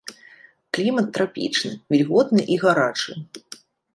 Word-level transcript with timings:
Клімат 0.77 1.07
трапічны, 1.17 1.71
вільготны 1.95 2.41
і 2.57 2.57
гарачы. 2.63 3.11